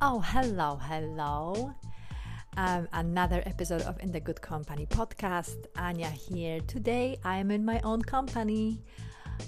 [0.00, 1.74] Oh, hello, hello.
[2.56, 5.66] Um, another episode of In the Good Company podcast.
[5.76, 6.60] Anya here.
[6.68, 8.78] Today I am in my own company.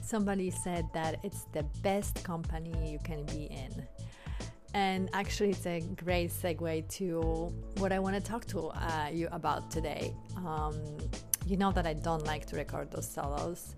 [0.02, 3.86] Somebody said that it's the best company you can be in.
[4.74, 7.20] And actually, it's a great segue to
[7.78, 10.12] what I want to talk to uh, you about today.
[10.36, 10.74] Um,
[11.46, 13.76] you know that I don't like to record those solos,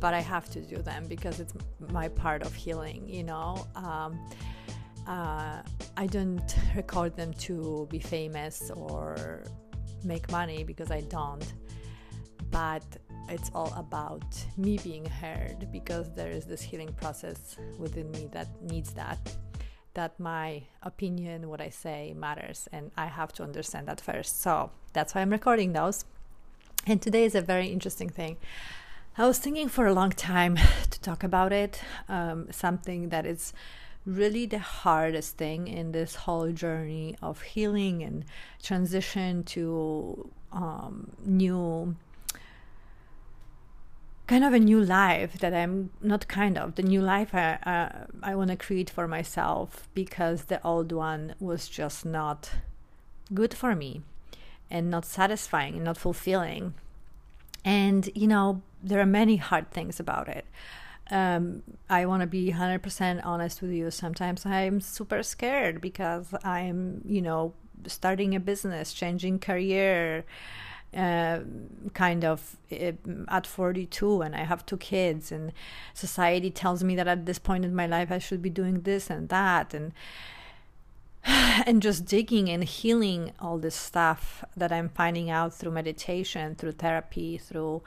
[0.00, 1.54] but I have to do them because it's
[1.88, 3.66] my part of healing, you know.
[3.74, 4.20] Um,
[5.06, 5.62] uh,
[5.96, 9.44] I don't record them to be famous or
[10.04, 11.44] make money because I don't.
[12.50, 12.84] But
[13.28, 14.24] it's all about
[14.56, 19.18] me being heard because there is this healing process within me that needs that.
[19.94, 24.42] That my opinion, what I say matters, and I have to understand that first.
[24.42, 26.04] So that's why I'm recording those.
[26.86, 28.36] And today is a very interesting thing.
[29.18, 30.56] I was thinking for a long time
[30.90, 33.52] to talk about it, um, something that is
[34.06, 38.24] really the hardest thing in this whole journey of healing and
[38.62, 41.94] transition to um, new
[44.26, 48.06] kind of a new life that I'm not kind of the new life I uh,
[48.22, 52.52] I want to create for myself because the old one was just not
[53.34, 54.02] good for me
[54.70, 56.74] and not satisfying and not fulfilling.
[57.64, 60.46] And you know there are many hard things about it
[61.10, 63.90] um, I want to be 100% honest with you.
[63.90, 67.54] Sometimes I'm super scared because I'm, you know,
[67.86, 70.24] starting a business, changing career,
[70.96, 71.40] uh,
[71.94, 72.92] kind of uh,
[73.28, 75.52] at 42 and I have two kids and
[75.94, 79.08] society tells me that at this point in my life I should be doing this
[79.08, 79.92] and that and
[81.24, 86.72] and just digging and healing all this stuff that I'm finding out through meditation, through
[86.72, 87.82] therapy, through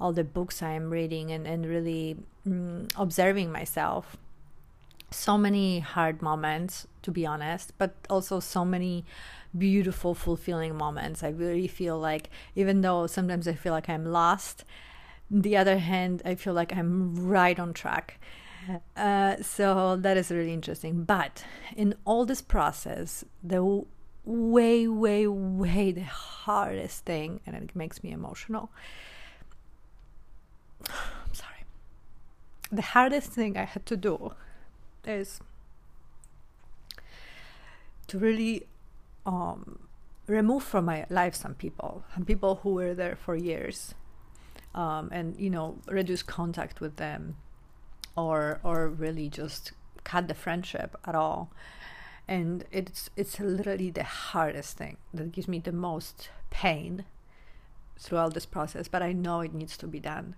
[0.00, 2.16] all the books I'm reading and, and really
[2.46, 4.16] mm, observing myself.
[5.10, 9.04] So many hard moments, to be honest, but also so many
[9.56, 11.22] beautiful, fulfilling moments.
[11.22, 14.64] I really feel like, even though sometimes I feel like I'm lost,
[15.30, 18.20] the other hand, I feel like I'm right on track.
[18.96, 21.04] Uh, so that is really interesting.
[21.04, 21.44] But
[21.76, 23.84] in all this process, the
[24.24, 28.70] way, way, way the hardest thing, and it makes me emotional,
[30.90, 31.64] I'm sorry.
[32.70, 34.32] The hardest thing I had to do
[35.04, 35.40] is
[38.08, 38.66] to really
[39.24, 39.80] um,
[40.26, 43.94] remove from my life some people, some people who were there for years,
[44.74, 47.36] um, and you know reduce contact with them,
[48.16, 49.72] or or really just
[50.04, 51.50] cut the friendship at all.
[52.28, 57.04] And it's it's literally the hardest thing that gives me the most pain
[57.98, 60.34] throughout this process, but I know it needs to be done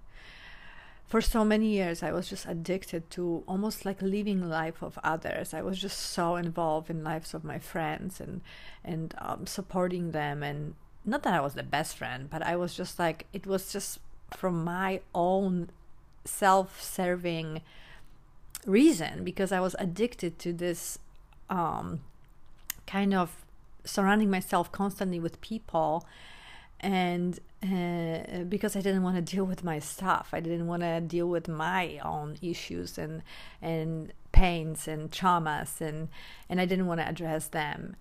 [1.09, 5.55] for so many years i was just addicted to almost like living life of others.
[5.55, 8.43] I was just so involved in lives of my friends and
[8.85, 10.43] and um, supporting them.
[10.43, 10.75] And
[11.09, 13.99] not that i was the best friend but i was just like it was just
[14.37, 15.71] from my own
[16.25, 17.63] self-serving
[18.67, 20.99] reason because i was addicted to this
[21.49, 22.01] um,
[22.87, 23.45] kind of
[23.85, 26.07] surrounding myself constantly with people
[26.81, 31.01] and uh, because I didn't want to deal with my stuff, I didn't want to
[31.01, 33.23] deal with my own issues and
[33.61, 36.09] and pains and traumas, and
[36.49, 37.97] and I didn't want to address them.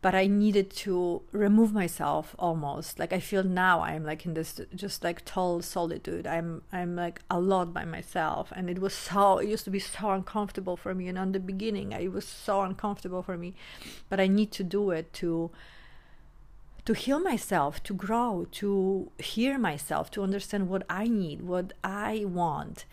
[0.00, 2.98] But I needed to remove myself almost.
[2.98, 6.26] Like I feel now, I'm like in this just like total solitude.
[6.26, 9.38] I'm I'm like a lot by myself, and it was so.
[9.38, 12.62] It used to be so uncomfortable for me, and on the beginning, it was so
[12.62, 13.54] uncomfortable for me.
[14.08, 15.50] But I need to do it to
[16.84, 22.24] to heal myself, to grow, to hear myself, to understand what I need, what I
[22.26, 22.84] want,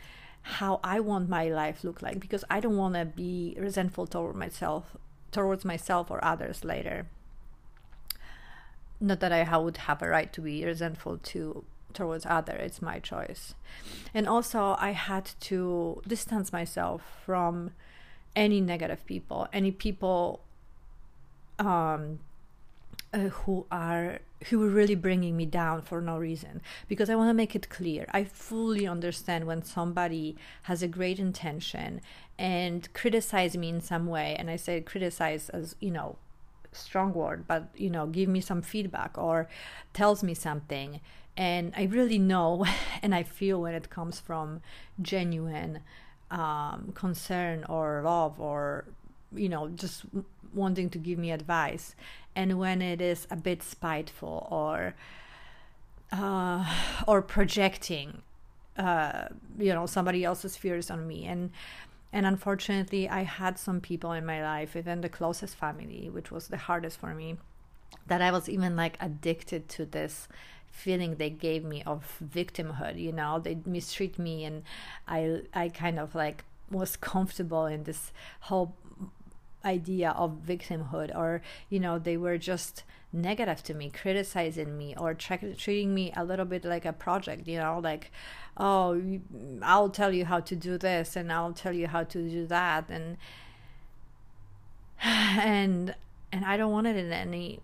[0.43, 4.35] how I want my life look like because I don't want to be resentful toward
[4.35, 4.95] myself
[5.31, 7.07] towards myself or others later.
[8.99, 11.63] Not that I would have a right to be resentful to
[11.93, 13.53] towards other it's my choice
[14.13, 17.71] and also i had to distance myself from
[18.33, 20.39] any negative people any people
[21.59, 22.19] um
[23.13, 24.19] uh, who are
[24.49, 26.61] who are really bringing me down for no reason.
[26.87, 31.19] Because i want to make it clear i fully understand when somebody has a great
[31.19, 32.01] intention
[32.39, 34.35] and criticize me in some way.
[34.37, 36.17] And i say criticize as you know
[36.73, 39.49] strong word but you know give me some feedback or
[39.93, 41.01] tells me something.
[41.37, 42.65] And i really know
[43.01, 44.61] and i feel when it comes from
[45.01, 45.79] genuine
[46.31, 48.85] um, concern or love or
[49.35, 50.05] you know just
[50.53, 51.95] wanting to give me advice
[52.35, 54.95] and when it is a bit spiteful or
[56.11, 56.65] uh,
[57.07, 58.21] or projecting
[58.77, 59.27] uh,
[59.57, 61.25] you know somebody else's fears on me.
[61.25, 61.51] And
[62.13, 66.47] and unfortunately, I had some people in my life, even the closest family, which was
[66.47, 67.37] the hardest for me,
[68.07, 70.27] that I was even like addicted to this
[70.69, 73.39] feeling they gave me of victimhood you know?
[73.39, 74.63] They mistreat me and
[75.05, 78.73] i i kind of like was comfortable in this whole
[79.63, 85.13] idea of victimhood or you know they were just negative to me criticizing me or
[85.13, 88.11] tra- treating me a little bit like a project you know like
[88.57, 89.01] oh
[89.61, 92.85] i'll tell you how to do this and i'll tell you how to do that
[92.89, 93.17] and
[95.03, 95.93] and
[96.31, 97.59] and i don't want it in any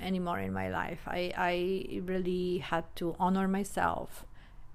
[0.00, 1.00] anymore in my life.
[1.06, 4.24] I i really had to honor myself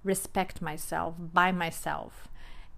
[0.03, 2.27] respect myself by myself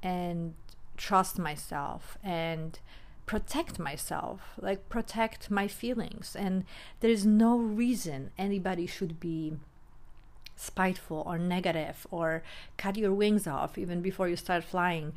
[0.02, 0.54] and
[0.96, 2.80] trust myself and
[3.28, 6.64] protect myself like protect my feelings and
[7.02, 9.54] there is no reason anybody should be
[10.58, 12.42] spiteful or negative or
[12.78, 15.14] cut your wings off even before you start flying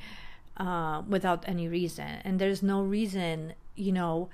[0.60, 2.18] uh, without any reason.
[2.22, 4.28] And there's no reason, you know.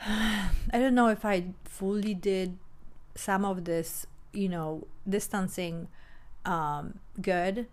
[0.06, 2.58] I don't know if I fully did
[3.14, 5.88] some of this, you know, distancing
[6.46, 7.66] um, good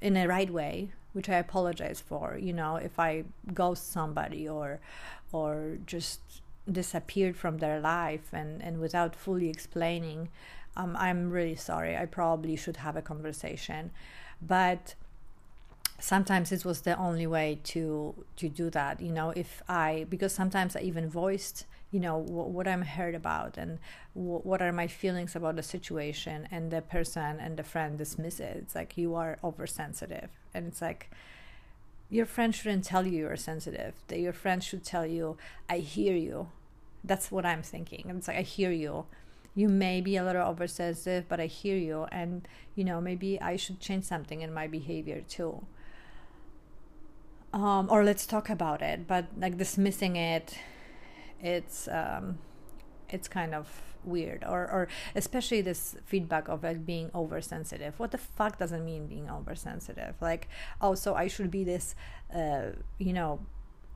[0.00, 2.38] in a right way, which I apologize for.
[2.38, 4.80] You know, if I ghost somebody or
[5.32, 6.20] or just
[6.70, 10.28] disappeared from their life and and without fully explaining
[10.76, 11.96] um, I'm really sorry.
[11.96, 13.90] I probably should have a conversation,
[14.42, 14.94] but
[15.98, 19.00] sometimes it was the only way to to do that.
[19.00, 23.56] You know, if I because sometimes I even voiced you know what I'm heard about
[23.56, 23.78] and
[24.12, 28.54] what are my feelings about the situation, and the person and the friend dismiss it.
[28.62, 31.10] It's like you are oversensitive, and it's like
[32.10, 33.94] your friend shouldn't tell you you're sensitive.
[34.08, 35.38] That your friend should tell you,
[35.74, 36.50] "I hear you."
[37.02, 38.04] That's what I'm thinking.
[38.08, 39.06] And it's like I hear you
[39.56, 43.56] you may be a little oversensitive, but I hear you, and you know maybe I
[43.56, 45.64] should change something in my behavior too.
[47.54, 50.58] Um, or let's talk about it, but like dismissing it,
[51.40, 52.38] it's um,
[53.08, 57.98] it's kind of weird or or especially this feedback of like being oversensitive.
[57.98, 60.14] What the fuck doesn't mean being oversensitive?
[60.20, 60.48] Like
[60.80, 61.94] oh so i should be this
[62.34, 63.40] uh you know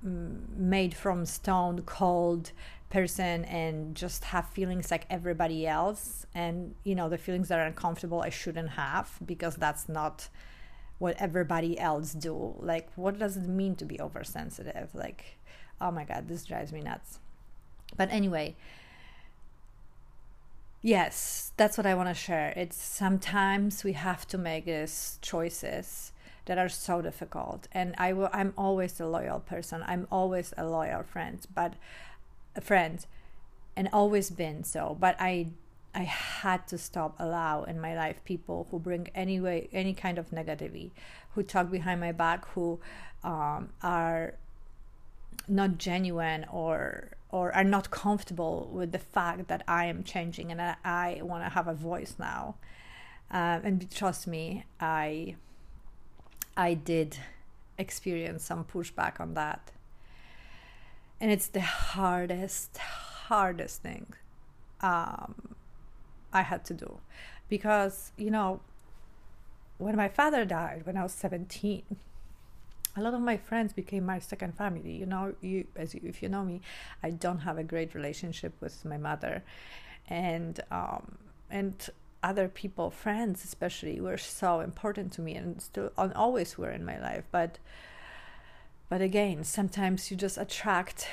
[0.03, 2.53] made from stone cold
[2.89, 6.27] person and just have feelings like everybody else?
[6.35, 10.29] And you know the feelings that are uncomfortable i shouldn't have because that's not
[10.99, 12.55] what everybody else do.
[12.59, 14.95] Like what does it mean to be oversensitive?
[14.95, 15.39] Like
[15.81, 17.21] oh my god this drives me nuts
[18.01, 18.57] but anyway
[20.81, 22.55] yes that's what i want to share.
[22.57, 26.13] It's sometimes we have to make these choices
[26.47, 27.69] that are so difficult.
[27.73, 29.85] And i will i'm always a loyal person.
[29.87, 31.75] I'm always a loyal friend but
[32.57, 33.05] a friend
[33.77, 34.97] and always been so.
[34.99, 35.49] But i
[35.95, 40.17] i had to stop allow in my life people who bring any way any kind
[40.17, 40.89] of negativity
[41.33, 42.81] who talk behind my back who
[43.25, 44.35] um, are
[45.49, 50.61] not genuine or or are not comfortable with the fact that I am changing and
[50.61, 52.57] I want to have a voice now.
[53.31, 55.37] Um, and trust me, I
[56.57, 57.19] I did
[57.79, 59.71] experience some pushback on that
[61.21, 64.07] and it's the hardest hardest thing
[64.81, 65.55] um,
[66.33, 66.99] i had to do
[67.49, 68.61] because you know
[69.79, 71.83] when my father died when i was 17
[72.97, 74.93] a lot of my friends became my second family.
[74.93, 76.61] You know you as you, if you know me
[77.03, 79.43] i don't have a great relationship with my mother.
[80.09, 81.19] And um,
[81.51, 81.89] and
[82.23, 86.85] other people friends especially were so important to me and still and always were in
[86.85, 87.25] my life.
[87.31, 87.59] But
[88.89, 91.09] but again, sometimes you just attract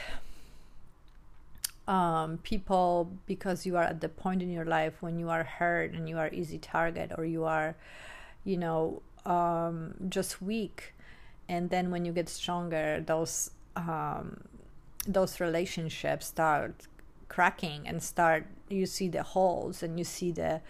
[1.88, 5.94] um, people because you are at the point in your life when you are hurt
[5.94, 7.76] and you are easy target or you are,
[8.44, 10.94] you know, um, just weak.
[11.50, 14.42] And then when you get stronger, those um,
[15.08, 16.88] those relationships start
[17.30, 18.48] cracking and start.
[18.70, 20.62] You see the holes and you see the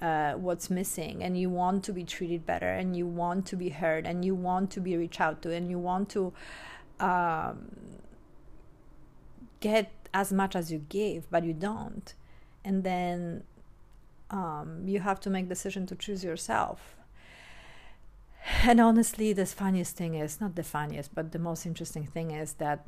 [0.00, 3.70] uh, what's missing and you want to be treated better and you want to be
[3.70, 6.32] heard and you want to be reached out to and you want to
[7.00, 7.70] um,
[9.60, 12.14] get as much as you give but you don't
[12.64, 13.42] and then
[14.30, 16.96] um, you have to make decision to choose yourself
[18.62, 22.54] and honestly the funniest thing is not the funniest but the most interesting thing is
[22.54, 22.86] that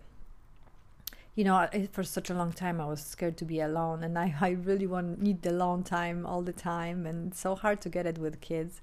[1.34, 4.34] you know for such a long time i was scared to be alone and i,
[4.40, 7.88] I really want need the alone time all the time and it's so hard to
[7.88, 8.80] get it with kids.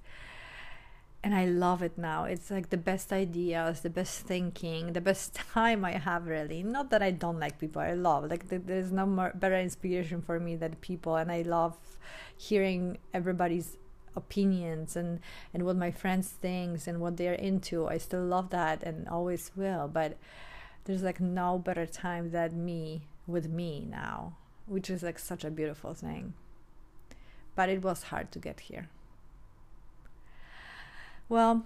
[1.21, 2.25] And i love it now.
[2.25, 6.61] It's like the best ideas the best thinking the best time i have really.
[6.61, 8.29] Not that i don't like people i love.
[8.29, 11.75] Like there's no more better inspiration for me than people and i love
[12.37, 13.77] hearing everybody's
[14.15, 15.19] opinions and
[15.53, 17.88] and what my friends thinks and what they're into.
[17.88, 20.17] I still love that and always will but
[20.86, 24.36] there's like no better time than me with me now
[24.67, 26.34] which is like such a beautiful thing.
[27.55, 28.89] But it was hard to get here.
[31.29, 31.65] Well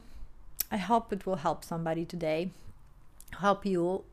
[0.72, 2.52] i hope it will help somebody today
[3.40, 4.04] help you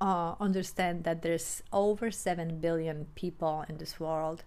[0.00, 4.44] uh, understand that there's over 7 billion people in this world.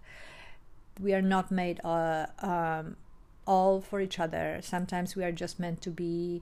[1.00, 2.96] We are not made uh, um,
[3.52, 4.60] all for each other.
[4.62, 6.42] Sometimes we are just meant to be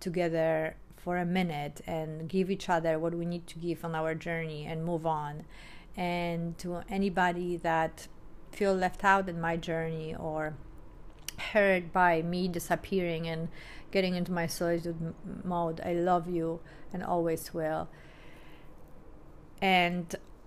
[0.00, 4.14] together for a minute and give each other what we need to give on our
[4.14, 5.44] journey and move on.
[5.98, 8.08] And to anybody that
[8.52, 10.54] feel left out in my journey or
[11.52, 13.48] hurt by me disappearing and
[13.90, 16.60] getting into my solitude mode i love you
[16.92, 17.88] and always will.
[19.60, 20.06] And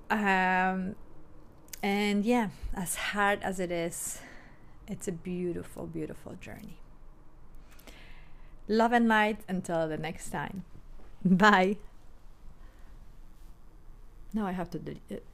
[0.10, 0.96] um
[1.84, 4.20] and yeah as hard as it is
[4.88, 6.78] it's a beautiful beautiful journey.
[8.68, 10.64] Love and light until the next time.
[11.24, 11.78] Bye.
[14.34, 15.26] Now i have to delete it